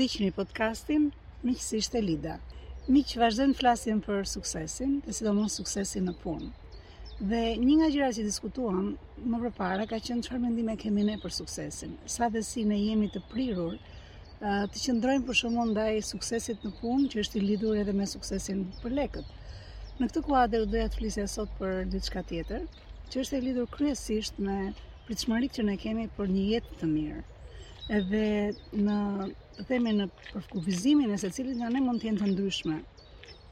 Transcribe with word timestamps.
ndiqni 0.00 0.30
podcastin 0.40 1.02
Miqësisht 1.46 1.92
e 1.98 2.00
Lida. 2.08 2.34
Miq 2.92 3.10
të 3.20 3.46
flasin 3.58 3.98
për 4.06 4.22
suksesin, 4.30 4.92
dhe 5.06 5.12
sidomos 5.16 5.56
suksesin 5.60 6.06
në 6.08 6.14
punë. 6.22 6.46
Dhe 7.32 7.40
një 7.64 7.74
nga 7.80 7.88
gjërat 7.94 8.14
që 8.18 8.22
diskutuam 8.28 8.78
më 9.32 9.40
përpara 9.42 9.84
ka 9.90 9.98
qenë 10.06 10.22
çfarë 10.26 10.40
mendime 10.46 10.76
kemi 10.84 11.04
ne 11.08 11.16
për 11.24 11.34
suksesin. 11.40 11.92
Sa 12.14 12.30
dhe 12.32 12.40
si 12.52 12.64
ne 12.70 12.78
jemi 12.84 13.10
të 13.16 13.20
prirur 13.34 13.74
të 14.72 14.84
qëndrojmë 14.86 15.26
për 15.28 15.38
shumë 15.42 15.66
ndaj 15.74 16.00
suksesit 16.14 16.64
në 16.64 16.70
punë, 16.80 17.08
që 17.12 17.20
është 17.24 17.38
i 17.38 17.42
lidhur 17.50 17.76
edhe 17.82 17.92
me 18.00 18.06
suksesin 18.14 18.62
për 18.80 18.94
lekët. 19.00 19.36
Në 19.98 20.08
këtë 20.08 20.22
kuadër 20.30 20.64
doja 20.72 20.86
të 20.94 21.02
flisja 21.02 21.26
sot 21.36 21.52
për 21.60 21.84
diçka 21.96 22.24
tjetër, 22.32 22.64
që 23.12 23.20
është 23.24 23.36
e 23.36 23.42
lidhur 23.50 23.68
kryesisht 23.76 24.40
me 24.48 24.58
pritshmëritë 25.10 25.58
që 25.60 25.66
ne 25.68 25.76
kemi 25.84 26.08
për 26.16 26.34
një 26.38 26.46
jetë 26.54 26.80
të 26.82 26.90
mirë 26.96 27.20
edhe 27.90 28.52
në 28.88 28.96
themi 29.68 29.92
në 29.98 30.04
përkufizimin 30.30 31.14
e 31.14 31.18
se 31.20 31.30
cilit 31.36 31.56
nga 31.58 31.70
ne 31.74 31.80
mund 31.82 32.02
tjenë 32.04 32.20
të 32.22 32.28
ndryshme, 32.32 32.76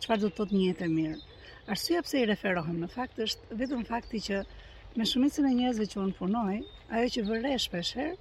qëfar 0.02 0.20
do 0.22 0.28
të 0.30 0.36
tëtë 0.42 0.56
njëtë 0.60 0.86
e 0.86 0.90
mirë. 0.92 1.16
Arsia 1.74 2.02
pse 2.06 2.20
i 2.22 2.28
referohem, 2.30 2.78
në 2.84 2.88
fakt 2.92 3.18
është 3.26 3.56
vetëm 3.62 3.82
fakti 3.88 4.20
që 4.28 4.38
me 4.98 5.06
shumicin 5.10 5.48
e 5.50 5.54
njëzve 5.58 5.88
që 5.90 5.98
unë 6.04 6.16
punoj, 6.20 6.54
ajo 6.94 7.10
që 7.16 7.24
vërre 7.30 7.56
shpesher, 7.64 8.14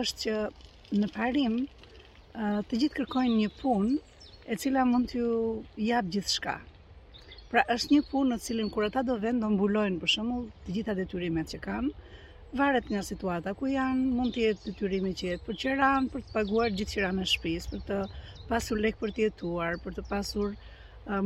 është 0.00 0.22
që 0.24 1.02
në 1.02 1.10
parim 1.18 1.60
të 2.32 2.80
gjithë 2.80 2.96
kërkojnë 3.02 3.36
një 3.42 3.52
punë 3.60 3.98
e 4.54 4.58
cila 4.62 4.88
mund 4.88 5.12
t'ju 5.12 5.28
japë 5.90 6.14
gjithë 6.16 6.34
shka. 6.38 6.56
Pra 7.52 7.62
është 7.76 7.92
një 7.94 8.06
punë 8.08 8.32
në 8.34 8.40
cilin 8.46 8.72
kur 8.72 8.88
ata 8.88 9.04
do 9.10 9.16
vendë, 9.26 9.44
do 9.46 9.52
mbulojnë 9.58 10.00
për 10.00 10.14
shumë 10.16 10.38
të 10.64 10.76
gjitha 10.78 10.96
detyrimet 11.02 11.54
që 11.54 11.62
kanë, 11.68 11.92
varet 12.56 12.88
nga 12.88 13.02
situata 13.04 13.52
ku 13.54 13.68
janë, 13.68 14.08
mund 14.16 14.32
të 14.32 14.40
jetë 14.42 14.64
detyrimi 14.64 15.12
që 15.20 15.26
jetë 15.32 15.44
për 15.46 15.56
qeran, 15.62 16.06
për 16.08 16.20
të 16.24 16.32
paguar 16.32 16.70
gjithë 16.72 16.94
qiran 16.96 17.18
e 17.20 17.26
shpis, 17.28 17.66
për 17.68 17.82
të 17.88 17.98
pasur 18.48 18.80
lek 18.80 18.96
për 19.00 19.10
të 19.12 19.22
jetuar, 19.26 19.76
për 19.84 19.92
të 19.98 20.04
pasur 20.08 20.54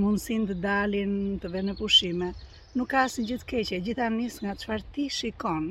mundësin 0.03 0.47
të 0.51 0.57
dalin 0.65 1.13
të 1.43 1.51
venë 1.55 1.71
në 1.71 1.77
pushime. 1.79 2.33
Nuk 2.75 2.91
ka 2.91 3.05
si 3.09 3.23
gjithë 3.29 3.49
keqe, 3.53 3.79
gjithë 3.87 4.09
njës 4.17 4.41
nga 4.43 4.55
qëfar 4.63 4.83
ti 4.95 5.07
shikon 5.19 5.71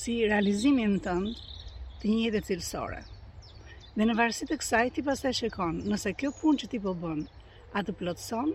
si 0.00 0.18
realizimin 0.26 0.98
tënd 1.02 1.36
të 2.00 2.10
një 2.10 2.20
jetë 2.24 2.40
cilësore. 2.48 3.02
Dhe 3.94 4.06
në 4.10 4.16
varsit 4.18 4.50
të 4.50 4.58
kësaj, 4.58 4.86
ti 4.96 5.04
pas 5.06 5.22
shikon 5.38 5.82
nëse 5.86 6.14
kjo 6.18 6.32
pun 6.40 6.58
që 6.58 6.70
ti 6.74 6.80
po 6.82 6.96
bën, 7.04 7.20
a 7.78 7.82
të 7.86 7.94
plotëson, 8.00 8.50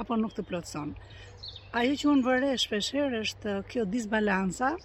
apo 0.00 0.16
nuk 0.16 0.32
të 0.36 0.46
plotëson. 0.48 0.94
Ajo 1.76 1.96
që 2.00 2.08
unë 2.14 2.24
vërre 2.30 2.54
shpesher 2.64 3.18
është 3.20 3.58
kjo 3.68 3.84
disbalansa, 3.96 4.76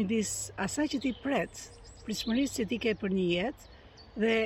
disë 0.00 0.52
asaj 0.64 0.86
që 0.94 1.00
ti 1.04 1.10
pret, 1.20 1.60
pritshmërisë 2.06 2.56
që 2.58 2.68
ti 2.70 2.78
ke 2.80 2.94
për 2.98 3.12
një 3.12 3.24
jetë 3.36 3.72
dhe 4.22 4.36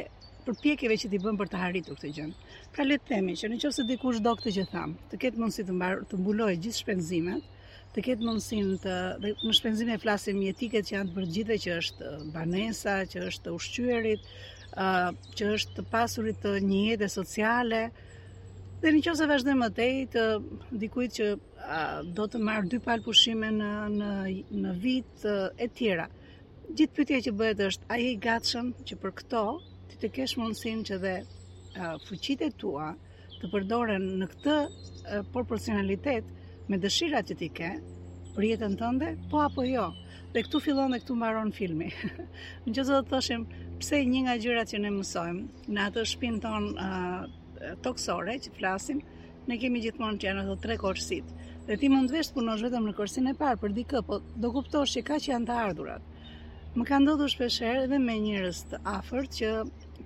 përpjekjeve 0.47 0.97
që 1.03 1.11
ti 1.11 1.21
bën 1.23 1.39
për 1.39 1.49
të 1.53 1.61
arritur 1.69 1.99
këtë 1.99 2.11
gjë. 2.17 2.27
Pra 2.75 2.85
le 2.87 2.99
të 2.99 3.13
themi 3.15 3.37
që 3.39 3.51
nëse 3.55 3.85
dikush 3.87 4.19
do 4.27 4.33
këtë 4.39 4.53
që 4.57 4.65
tham, 4.73 4.97
të 5.11 5.21
ketë 5.23 5.41
mundësi 5.43 5.65
të 5.69 5.77
mbar 5.77 6.03
të 6.11 6.19
mbuloj 6.21 6.51
gjithë 6.65 6.81
shpenzimet, 6.83 7.47
të 7.95 8.05
ketë 8.09 8.27
mundësinë 8.27 8.79
të 8.83 8.97
dhe 9.23 9.33
në 9.47 9.55
shpenzime 9.61 9.99
flasim 10.03 10.39
mjetiket 10.43 10.87
që 10.91 10.95
janë 10.97 11.13
të 11.13 11.17
përgjithë 11.21 11.61
që 11.65 11.79
është 11.79 12.13
banesa, 12.35 12.97
uh, 13.05 13.11
që 13.13 13.23
është 13.31 13.55
ushqyerit, 13.55 14.27
ë 14.75 14.83
uh, 14.83 15.31
që 15.39 15.53
është 15.55 15.79
të 15.79 15.87
pasurit 15.95 16.43
të 16.43 16.57
një 16.71 16.85
e 16.99 17.09
sociale. 17.19 17.85
Dhe 18.83 18.93
nëse 18.93 19.09
vazhdim 19.09 19.31
vazhdojmë 19.33 19.69
të 19.77 19.87
të 20.13 20.73
dikujt 20.83 21.15
që 21.17 21.29
do 22.17 22.27
të 22.31 22.39
marrë 22.47 22.69
dy 22.71 22.79
palë 22.87 23.03
pushime 23.07 23.49
në 23.57 24.75
vit 24.83 25.25
e 25.31 25.69
tjera. 25.79 26.09
Gjitë 26.77 26.97
pytje 26.99 27.19
që 27.29 27.33
bëhet 27.41 27.61
është, 27.69 27.89
a 27.95 27.99
i 28.03 28.13
gatshëm 28.27 28.73
që 28.89 28.97
për 29.03 29.15
këto, 29.21 29.43
ti 29.91 30.01
të 30.03 30.11
keshë 30.17 30.41
mundësin 30.43 30.81
që 30.91 30.99
dhe 31.05 31.17
fuqit 32.07 32.43
e 32.43 32.51
tua 32.59 32.89
të 33.41 33.51
përdoren 33.53 34.07
në 34.23 34.29
këtë 34.33 34.57
proporcionalitet 35.37 36.31
me 36.71 36.79
dëshira 36.83 37.23
që 37.29 37.39
ti 37.43 37.49
ke, 37.59 37.73
për 38.37 38.47
jetën 38.51 38.75
tënde, 38.81 39.13
po 39.31 39.43
apo 39.47 39.67
jo. 39.67 39.89
Dhe 40.35 40.43
këtu 40.47 40.61
fillon 40.61 40.93
dhe 40.93 40.99
këtu 41.01 41.15
mbaron 41.17 41.53
filmi. 41.57 41.91
Në 42.67 42.73
që 42.77 42.85
zotë 42.89 43.07
të 43.07 43.13
thëshim, 43.15 43.45
pse 43.81 44.01
një 44.11 44.25
nga 44.27 44.35
gjyra 44.43 44.65
që 44.71 44.81
ne 44.83 44.91
mësojmë, 44.99 45.63
në 45.73 45.85
atë 45.91 46.07
shpinë 46.13 46.43
tonë 46.45 46.91
toksore 47.87 48.35
që 48.45 48.53
flasim, 48.59 49.01
ne 49.51 49.59
kemi 49.63 49.81
gjithmonë 49.85 50.19
që 50.23 50.27
janë 50.31 50.41
ato 50.45 50.55
tre 50.63 50.75
korsit. 50.83 51.27
Dhe 51.67 51.77
ti 51.81 51.89
mund 51.91 52.11
të 52.11 52.17
vesh 52.19 52.33
punosh 52.39 52.63
vetëm 52.67 52.87
në 52.91 52.95
korsin 52.99 53.31
e 53.31 53.35
parë 53.43 53.61
për 53.63 53.75
dikë, 53.79 54.01
po 54.09 54.19
do 54.45 54.51
kuptosh 54.57 54.95
se 54.97 55.03
ka 55.11 55.19
që 55.25 55.33
janë 55.33 55.49
të 55.51 55.59
ardhurat. 55.65 56.13
Më 56.79 56.87
ka 56.89 56.99
ndodhur 57.05 57.31
shpesh 57.35 57.61
herë 57.67 57.85
edhe 57.87 58.01
me 58.07 58.17
njerëz 58.25 58.63
të 58.73 58.81
afërt 58.95 59.39
që 59.39 59.51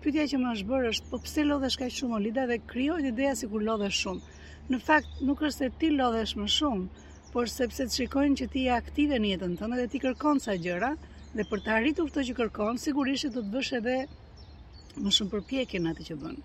pyetja 0.02 0.26
që 0.32 0.40
më 0.42 0.52
është 0.56 0.68
bërë 0.72 0.90
është 0.94 1.10
po 1.12 1.18
pse 1.24 1.46
lodhesh 1.46 1.76
kaq 1.82 1.96
shumë 1.96 2.16
Olida 2.18 2.44
dhe 2.50 2.60
krijohet 2.72 3.08
ideja 3.12 3.34
sikur 3.40 3.64
lodhesh 3.70 4.02
shumë. 4.04 4.20
Në 4.72 4.80
fakt 4.90 5.22
nuk 5.30 5.42
është 5.48 5.64
se 5.64 5.70
ti 5.80 5.90
lodhesh 5.96 6.36
më 6.42 6.46
shumë, 6.58 7.08
por 7.32 7.48
sepse 7.54 7.86
të 7.88 7.96
shikojnë 8.00 8.38
që 8.42 8.46
ti 8.54 8.64
je 8.66 8.72
aktive 8.76 9.18
në 9.22 9.32
jetën 9.34 9.56
tënde 9.62 9.76
dhe 9.80 9.88
ti 9.96 10.00
kërkon 10.04 10.40
sa 10.46 10.56
gjëra 10.64 10.92
dhe 11.34 11.44
për 11.52 11.62
të 11.66 11.74
arritur 11.78 12.08
këtë 12.12 12.24
që 12.28 12.38
kërkon, 12.42 12.80
sigurisht 12.86 13.28
do 13.34 13.40
të 13.40 13.56
bësh 13.56 13.72
edhe 13.80 13.96
më 15.02 15.12
shumë 15.18 15.30
përpjekje 15.36 15.82
në 15.84 15.92
atë 15.96 16.06
që 16.12 16.16
bën 16.24 16.40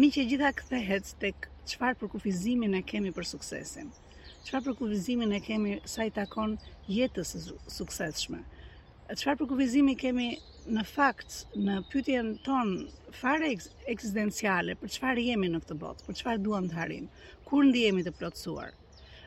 mi 0.00 0.08
që 0.14 0.22
gjitha 0.30 0.48
këthehet 0.58 1.08
të 1.20 1.30
qëfar 1.70 1.96
për 2.00 2.08
kufizimin 2.14 2.72
e 2.78 2.84
kemi 2.90 3.10
për 3.16 3.26
suksesin, 3.28 3.90
qëfar 4.46 4.62
për 4.68 4.76
kufizimin 4.78 5.34
e 5.36 5.40
kemi 5.44 5.74
sa 5.94 6.06
i 6.08 6.12
takon 6.18 6.54
jetës 6.88 7.34
sukseshme, 7.74 8.38
qëfar 9.10 9.36
për 9.42 9.50
kufizimi 9.52 9.96
kemi 10.00 10.30
në 10.72 10.86
fakt 10.92 11.36
në 11.66 11.76
pytjen 11.92 12.32
ton 12.48 12.72
fare 13.20 13.52
eksistenciale 13.86 14.76
për 14.80 14.94
qëfar 14.96 15.20
jemi 15.26 15.52
në 15.52 15.60
këtë 15.66 15.76
botë, 15.84 16.06
për 16.08 16.16
qëfar 16.22 16.42
duham 16.46 16.64
të 16.72 16.78
harim, 16.80 17.10
kur 17.50 17.68
ndihemi 17.68 18.06
të 18.08 18.16
plotësuar. 18.18 18.72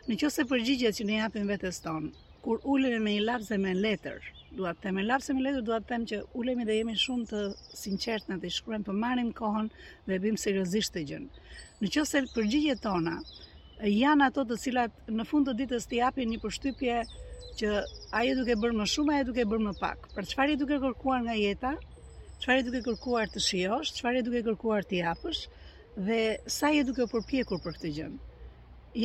Në 0.10 0.18
qëse 0.24 0.48
përgjigjet 0.50 0.98
që 1.00 1.06
ne 1.12 1.22
japim 1.22 1.50
vetës 1.54 1.84
ton, 1.86 2.10
kur 2.42 2.62
ullim 2.74 3.06
me 3.06 3.14
i 3.14 3.22
lapse 3.30 3.54
me 3.62 3.78
letër, 3.78 4.26
duat 4.58 4.78
të 4.80 4.84
temen 4.88 5.06
lapse 5.08 5.34
me 5.36 5.44
letur, 5.46 5.62
duat 5.68 5.86
të 5.86 5.90
temen 5.92 6.08
që 6.12 6.18
ulemi 6.40 6.66
dhe 6.68 6.76
jemi 6.80 6.96
shumë 7.02 7.28
të 7.32 7.42
sinqertë 7.82 8.32
në 8.34 8.40
të 8.42 8.50
shkruajmë, 8.58 8.86
për 8.88 8.98
marim 9.04 9.30
kohën 9.38 9.70
dhe 10.10 10.18
bim 10.26 10.38
seriozisht 10.44 10.96
të 10.96 11.04
gjënë. 11.12 11.44
Në 11.82 11.92
që 11.96 12.04
se 12.10 12.24
përgjigje 12.36 12.76
tona, 12.84 13.14
janë 13.88 14.28
ato 14.28 14.44
të 14.50 14.58
cilat 14.64 15.12
në 15.20 15.28
fund 15.30 15.48
të 15.50 15.56
ditës 15.62 15.88
t'i 15.90 16.02
japin 16.02 16.32
një 16.34 16.42
përshtypje 16.44 16.98
që 17.62 17.72
aje 18.20 18.36
duke 18.42 18.58
bërë 18.64 18.80
më 18.82 18.90
shumë, 18.96 19.16
aje 19.18 19.30
duke 19.32 19.48
bërë 19.54 19.66
më 19.70 19.76
pak. 19.80 20.10
Për 20.18 20.30
qëfar 20.34 20.54
e 20.56 20.60
duke 20.64 20.80
kërkuar 20.86 21.24
nga 21.28 21.38
jeta, 21.40 21.74
qëfar 22.44 22.58
e 22.62 22.66
duke 22.68 22.86
kërkuar 22.90 23.32
të 23.36 23.46
shiosh, 23.48 23.96
qëfar 23.98 24.20
e 24.20 24.26
duke 24.28 24.44
kërkuar 24.50 24.88
të 24.92 25.00
japësh, 25.04 25.44
dhe 26.08 26.22
sa 26.60 26.72
e 26.80 26.84
duke 26.90 27.08
përpjekur 27.16 27.64
për 27.64 27.78
këtë 27.80 27.94
gjë? 27.98 28.10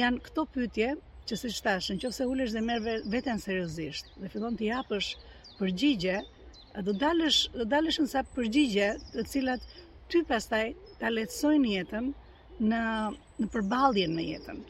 Jan 0.01 0.19
këto 0.27 0.45
pyetje 0.55 0.97
që 1.29 1.37
si 1.41 1.49
që 1.57 1.63
tashë, 1.67 1.95
në 2.07 2.11
se 2.15 2.47
dhe 2.57 2.61
merë 2.65 2.93
veten 3.13 3.41
seriosisht, 3.43 4.11
dhe 4.23 4.29
fillon 4.31 4.55
të 4.59 4.67
japësh 4.69 5.07
përgjigje, 5.59 6.19
do 6.87 6.95
dalësh, 7.03 7.39
do 7.73 7.81
nësa 7.89 8.23
përgjigje 8.37 8.91
të 9.15 9.25
cilat 9.33 9.65
ty 10.13 10.21
pastaj 10.29 10.67
ta 11.01 11.11
letësojnë 11.11 11.73
jetën 11.73 12.13
në, 12.73 12.83
në 13.43 13.49
përbaljen 13.57 14.15
me 14.19 14.29
jetën. 14.29 14.63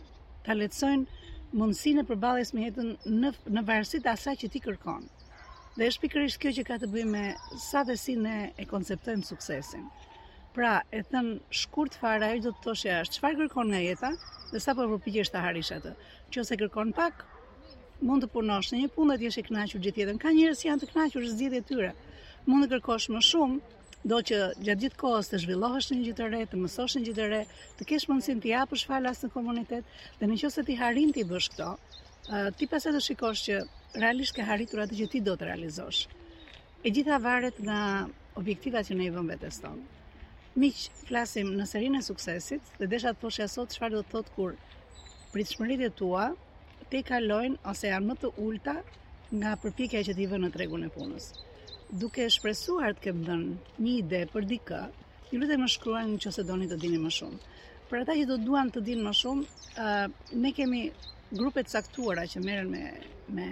Ta 0.47 0.56
letësojnë 0.56 1.21
mundësi 1.61 1.93
në 1.99 2.06
përbaljes 2.12 2.55
me 2.56 2.65
jetën 2.71 2.93
në, 3.21 3.34
në 3.56 3.66
asa 3.77 4.00
asaj 4.16 4.37
që 4.45 4.50
ti 4.56 4.65
kërkonë. 4.69 5.12
Dhe 5.77 5.91
është 5.91 6.06
pikërisht 6.06 6.41
kjo 6.41 6.55
që 6.61 6.65
ka 6.71 6.81
të 6.81 6.89
bëjmë 6.95 7.12
me 7.19 7.27
sa 7.69 7.84
dhe 7.84 7.99
si 8.00 8.16
ne 8.25 8.39
e 8.56 8.65
konceptojmë 8.71 9.28
suksesin. 9.28 9.84
Pra, 10.56 10.78
e 10.89 10.99
thënë 11.12 11.33
shkurt 11.61 11.97
fare, 12.03 12.28
ajo 12.34 12.43
do 12.47 12.50
të 12.56 12.62
thoshe 12.67 12.93
është, 13.03 13.19
qëfar 13.19 13.34
kërkon 13.41 13.71
nga 13.75 13.81
jeta, 13.84 14.11
dhe 14.53 14.61
sa 14.67 14.72
për 14.78 14.87
përpikje 14.93 15.25
është 15.27 15.34
të 15.37 15.41
harish 15.47 15.69
atë. 15.75 15.91
Që 16.33 16.39
ose 16.42 16.57
kërkon 16.63 16.92
pak, 16.98 17.19
mund 18.10 18.25
të 18.25 18.31
punosh 18.36 18.71
në 18.72 18.78
një 18.81 18.89
punë 18.95 19.13
dhe 19.16 19.22
t'jeshe 19.25 19.42
knaqur 19.51 19.83
gjithë 19.86 20.01
jetën. 20.03 20.21
Ka 20.22 20.31
njërës 20.39 20.63
janë 20.69 20.81
të 20.84 20.89
knaqur 20.95 21.27
është 21.27 21.36
zjetë 21.42 21.59
e 21.60 21.65
tyre. 21.72 21.91
Mund 22.48 22.65
të 22.65 22.71
kërkosh 22.72 23.09
më 23.16 23.21
shumë, 23.28 23.75
do 24.13 24.21
që 24.31 24.39
gjatë 24.69 24.81
gjithë 24.86 24.98
kohës 25.04 25.28
të 25.34 25.42
zhvillohesh 25.45 25.91
në 25.92 25.98
një 25.98 26.07
gjithë 26.07 26.21
të 26.22 26.31
re, 26.36 26.41
të 26.54 26.60
mësosh 26.63 26.97
në 26.97 27.03
gjithë 27.09 27.21
të 27.21 27.28
re, 27.34 27.42
të 27.83 27.89
kesh 27.92 28.07
mundësin 28.13 28.41
t'i 28.47 28.54
apësh 28.63 28.86
falas 28.95 29.21
në 29.27 29.31
komunitet, 29.34 29.91
dhe 30.22 30.31
në 30.33 30.39
që 30.45 30.48
ose 30.51 30.65
t'i 30.71 30.78
harin 30.81 31.13
t'i 31.19 31.25
bësh 31.34 31.51
këto, 31.57 31.69
ti 32.57 32.71
pas 32.72 32.89
të 32.97 33.03
shikosh 33.10 33.42
që 33.51 33.59
realisht 34.07 34.36
ke 34.41 34.47
haritur 34.53 34.86
atë 34.86 35.03
që 35.03 35.10
ti 35.16 35.21
do 35.28 35.36
të 35.42 35.51
realizosh. 35.53 36.03
E 36.89 36.95
gjitha 36.97 37.21
varet 37.28 37.60
nga 37.69 37.83
objektivat 38.45 38.89
që 38.91 39.01
ne 39.03 39.10
i 39.10 39.15
vëmbet 39.19 39.45
e 39.51 39.53
stonë. 39.59 39.84
Miq, 40.61 40.77
flasim 41.07 41.49
në 41.57 41.65
serinë 41.69 41.99
e 42.01 42.05
suksesit 42.05 42.69
dhe 42.83 42.87
desha 42.93 43.11
të 43.15 43.19
poshja 43.25 43.47
sot 43.55 43.75
çfarë 43.77 43.93
do 43.95 43.99
të 44.05 44.13
thot 44.13 44.31
kur 44.37 44.55
pritshmëritë 45.35 45.89
e 45.89 45.93
tua 45.99 46.23
te 46.95 47.03
kalojnë 47.11 47.59
ose 47.73 47.91
janë 47.91 48.09
më 48.09 48.15
të 48.23 48.31
ulta 48.45 48.73
nga 49.41 49.51
përpjekja 49.65 50.01
që 50.09 50.15
ti 50.21 50.29
vën 50.31 50.41
në 50.47 50.49
tregun 50.55 50.87
e 50.87 50.89
punës. 50.95 51.27
Duke 52.05 52.25
shpresuar 52.37 52.97
të 52.97 53.05
kem 53.09 53.21
dënë 53.29 53.59
një 53.85 53.93
ide 53.99 54.23
për 54.33 54.47
dikë, 54.55 54.79
ju 55.35 55.41
lutem 55.45 55.61
më 55.65 55.69
shkruani 55.75 56.17
nëse 56.17 56.47
doni 56.53 56.71
të 56.73 56.81
dini 56.87 57.03
më 57.05 57.13
shumë. 57.19 57.43
Për 57.91 58.01
ata 58.07 58.17
që 58.21 58.29
do 58.33 58.39
duan 58.49 58.73
të 58.77 58.85
dinë 58.89 59.05
më 59.09 59.13
shumë, 59.21 59.61
ë 59.89 60.41
ne 60.47 60.55
kemi 60.61 60.83
grupe 61.43 61.67
të 61.67 61.75
caktuara 61.79 62.25
që 62.33 62.43
merren 62.49 62.73
me 62.79 62.87
me 63.41 63.47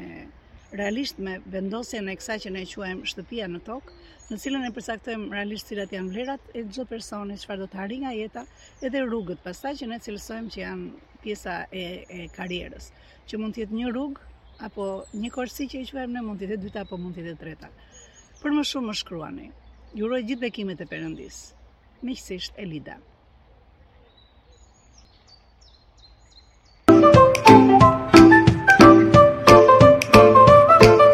realisht 0.78 1.18
me 1.22 1.34
vendosjen 1.54 2.08
e 2.12 2.16
kësaj 2.18 2.36
që 2.44 2.50
ne 2.54 2.62
quajmë 2.70 3.08
shtëpia 3.10 3.46
në 3.50 3.60
tokë, 3.68 3.94
në 4.30 4.38
cilën 4.44 4.64
e 4.68 4.72
përcaktojmë 4.78 5.28
realisht 5.34 5.70
cilat 5.70 5.92
janë 5.94 6.12
vlerat 6.14 6.48
e 6.56 6.62
çdo 6.68 6.86
personi, 6.90 7.36
çfarë 7.38 7.62
do 7.62 7.68
të 7.74 7.80
harin 7.80 8.02
nga 8.04 8.12
jeta, 8.16 8.44
edhe 8.88 9.02
rrugët 9.06 9.42
pastaj 9.44 9.74
që 9.80 9.88
ne 9.92 10.00
cilësojmë 10.06 10.52
që 10.54 10.62
janë 10.62 11.16
pjesa 11.24 11.56
e, 11.70 11.84
karierës, 12.34 12.34
karrierës, 12.38 12.88
që 13.30 13.40
mund 13.42 13.56
të 13.56 13.64
jetë 13.64 13.78
një 13.80 13.92
rrugë 13.94 14.28
apo 14.68 14.88
një 15.22 15.32
korsi 15.36 15.68
që 15.72 15.84
i 15.84 15.88
quajmë 15.92 16.16
ne 16.18 16.26
mund 16.28 16.42
të 16.42 16.50
jetë 16.52 16.60
dyta 16.66 16.86
apo 16.86 16.98
mund 17.04 17.16
të 17.18 17.28
jetë 17.28 17.40
treta. 17.44 17.70
Për 18.42 18.58
më 18.58 18.66
shumë 18.72 18.90
më 18.90 18.98
shkruani. 19.02 19.50
Ju 19.94 20.08
uroj 20.08 20.22
gjithë 20.26 20.46
bekimet 20.48 20.82
e 20.86 20.90
Perëndis. 20.90 21.42
Miqësisht 22.04 22.58
Elida. 22.66 23.00